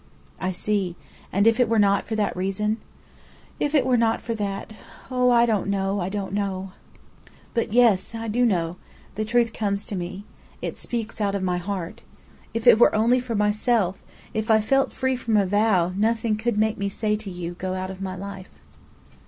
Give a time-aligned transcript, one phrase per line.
[0.39, 0.95] "I see.
[1.31, 2.77] And if it were not for that reason?"
[3.59, 4.73] "If it were not for that
[5.11, 6.71] oh, I don't know, I don't know!
[7.53, 8.77] But yes, I do know.
[9.13, 10.23] The truth comes to me.
[10.59, 12.01] It speaks out of my heart.
[12.51, 14.01] If it were only for myself
[14.33, 17.75] if I felt free from a vow, nothing could make me say to you, 'Go
[17.75, 18.49] out of my life!'"